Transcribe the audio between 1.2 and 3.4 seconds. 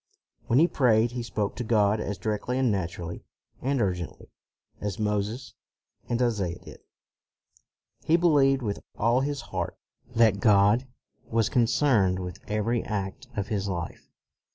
spoke to God as directly and naturally